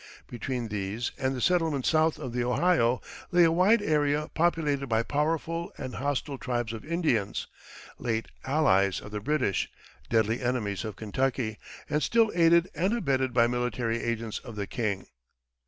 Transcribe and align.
Between 0.25 0.69
these 0.69 1.11
and 1.19 1.35
the 1.35 1.41
settlements 1.41 1.89
south 1.91 2.17
of 2.17 2.33
the 2.33 2.43
Ohio 2.43 3.01
lay 3.29 3.43
a 3.43 3.51
wide 3.51 3.83
area 3.83 4.31
populated 4.33 4.87
by 4.87 5.03
powerful 5.03 5.71
and 5.77 5.93
hostile 5.93 6.39
tribes 6.39 6.73
of 6.73 6.83
Indians, 6.83 7.45
late 7.99 8.27
allies 8.43 8.99
of 8.99 9.11
the 9.11 9.19
British, 9.19 9.69
deadly 10.09 10.41
enemies 10.41 10.83
of 10.83 10.95
Kentucky, 10.95 11.59
and 11.87 12.01
still 12.01 12.31
aided 12.33 12.67
and 12.73 12.93
abetted 12.97 13.31
by 13.31 13.45
military 13.45 14.01
agents 14.01 14.39
of 14.39 14.55
the 14.55 14.65
king. 14.65 15.05